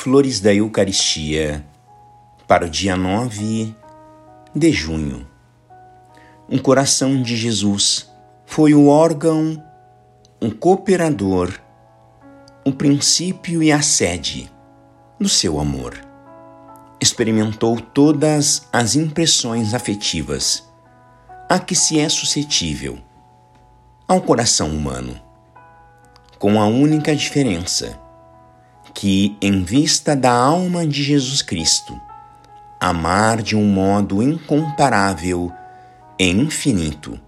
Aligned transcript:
Flores 0.00 0.38
da 0.38 0.54
Eucaristia 0.54 1.66
para 2.46 2.66
o 2.66 2.70
dia 2.70 2.96
9 2.96 3.74
de 4.54 4.70
junho. 4.70 5.26
Um 6.48 6.56
coração 6.56 7.20
de 7.20 7.36
Jesus 7.36 8.08
foi 8.46 8.74
o 8.74 8.86
órgão, 8.86 9.60
um 10.40 10.50
cooperador, 10.50 11.52
o 12.64 12.68
um 12.68 12.72
princípio 12.72 13.60
e 13.60 13.72
a 13.72 13.82
sede 13.82 14.48
do 15.18 15.28
seu 15.28 15.58
amor. 15.58 15.98
Experimentou 17.00 17.80
todas 17.80 18.68
as 18.72 18.94
impressões 18.94 19.74
afetivas 19.74 20.62
a 21.48 21.58
que 21.58 21.74
se 21.74 21.98
é 21.98 22.08
suscetível 22.08 23.00
ao 24.06 24.20
coração 24.20 24.68
humano, 24.68 25.20
com 26.38 26.60
a 26.60 26.68
única 26.68 27.16
diferença 27.16 27.98
que, 28.94 29.36
em 29.40 29.62
vista 29.62 30.16
da 30.16 30.32
alma 30.32 30.86
de 30.86 31.02
Jesus 31.02 31.42
Cristo, 31.42 31.98
amar 32.80 33.42
de 33.42 33.56
um 33.56 33.64
modo 33.64 34.22
incomparável 34.22 35.52
e 36.18 36.28
infinito, 36.30 37.18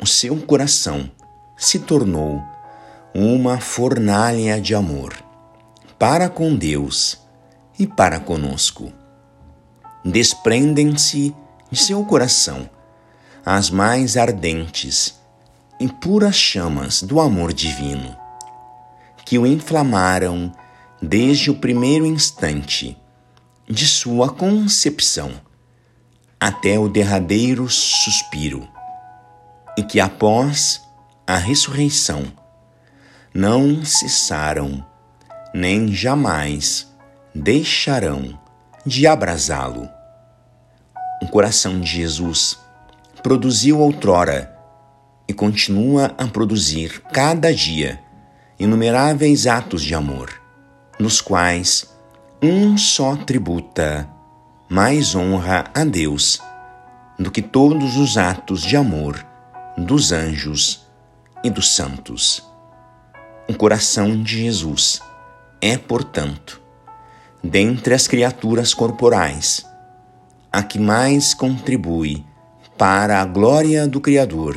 o 0.00 0.06
seu 0.06 0.36
coração 0.36 1.10
se 1.56 1.80
tornou 1.80 2.42
uma 3.14 3.58
fornalha 3.58 4.60
de 4.60 4.74
amor 4.74 5.14
para 5.98 6.28
com 6.28 6.54
Deus 6.54 7.18
e 7.78 7.86
para 7.86 8.20
conosco. 8.20 8.92
Desprendem-se 10.04 11.34
de 11.70 11.78
seu 11.78 12.04
coração 12.04 12.70
as 13.44 13.70
mais 13.70 14.16
ardentes 14.16 15.18
e 15.80 15.88
puras 15.88 16.36
chamas 16.36 17.02
do 17.02 17.20
amor 17.20 17.52
divino, 17.52 18.16
que 19.28 19.38
o 19.38 19.46
inflamaram 19.46 20.50
desde 21.02 21.50
o 21.50 21.54
primeiro 21.54 22.06
instante 22.06 22.96
de 23.68 23.86
sua 23.86 24.30
concepção 24.30 25.32
até 26.40 26.78
o 26.78 26.88
derradeiro 26.88 27.68
suspiro, 27.68 28.66
e 29.76 29.82
que 29.82 30.00
após 30.00 30.80
a 31.26 31.36
ressurreição 31.36 32.24
não 33.34 33.84
cessaram 33.84 34.82
nem 35.52 35.92
jamais 35.92 36.90
deixarão 37.34 38.40
de 38.86 39.06
abrasá-lo. 39.06 39.86
O 41.20 41.26
coração 41.28 41.78
de 41.78 41.86
Jesus 41.86 42.58
produziu 43.22 43.80
outrora 43.80 44.56
e 45.28 45.34
continua 45.34 46.14
a 46.16 46.26
produzir 46.26 47.02
cada 47.12 47.52
dia 47.52 48.07
inumeráveis 48.58 49.46
atos 49.46 49.82
de 49.82 49.94
amor, 49.94 50.32
nos 50.98 51.20
quais 51.20 51.88
um 52.42 52.76
só 52.76 53.14
tributa 53.14 54.08
mais 54.68 55.14
honra 55.14 55.64
a 55.72 55.84
Deus 55.84 56.40
do 57.18 57.30
que 57.30 57.40
todos 57.40 57.96
os 57.96 58.18
atos 58.18 58.62
de 58.62 58.76
amor 58.76 59.24
dos 59.76 60.10
anjos 60.12 60.86
e 61.44 61.50
dos 61.50 61.74
santos. 61.74 62.44
O 63.48 63.54
coração 63.54 64.22
de 64.22 64.42
Jesus 64.42 65.00
é, 65.60 65.76
portanto, 65.76 66.60
dentre 67.42 67.94
as 67.94 68.08
criaturas 68.08 68.74
corporais, 68.74 69.64
a 70.52 70.62
que 70.62 70.78
mais 70.78 71.32
contribui 71.32 72.24
para 72.76 73.20
a 73.20 73.24
glória 73.24 73.86
do 73.86 74.00
Criador 74.00 74.56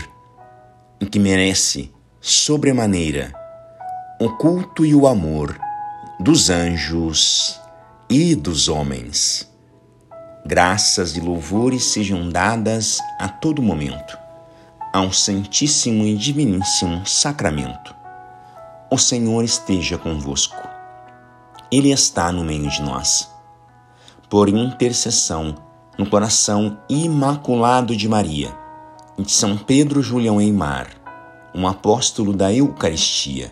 e 1.00 1.06
que 1.06 1.20
merece, 1.20 1.92
sobremaneira, 2.20 3.41
o 4.24 4.30
culto 4.38 4.86
e 4.86 4.94
o 4.94 5.08
amor 5.08 5.60
dos 6.20 6.52
anjos 6.52 7.60
e 8.08 8.36
dos 8.36 8.68
homens. 8.68 9.52
Graças 10.46 11.18
e 11.18 11.20
louvores 11.20 11.86
sejam 11.86 12.30
dadas 12.30 13.00
a 13.20 13.28
todo 13.28 13.64
momento 13.64 14.16
ao 14.94 15.12
Santíssimo 15.12 16.06
e 16.06 16.16
Diviníssimo 16.16 17.04
Sacramento. 17.04 17.96
O 18.92 18.98
Senhor 19.00 19.44
esteja 19.44 19.98
convosco. 19.98 20.70
Ele 21.72 21.92
está 21.92 22.32
no 22.32 22.44
meio 22.44 22.70
de 22.70 22.84
nós. 22.84 23.28
Por 24.30 24.50
intercessão 24.50 25.56
no 25.98 26.08
coração 26.08 26.78
imaculado 26.88 27.96
de 27.96 28.08
Maria 28.08 28.56
e 29.18 29.24
de 29.24 29.32
São 29.32 29.58
Pedro 29.58 30.00
Julião 30.00 30.40
Eimar, 30.40 30.90
um 31.56 31.68
apóstolo 31.68 32.34
da 32.34 32.54
Eucaristia, 32.54 33.52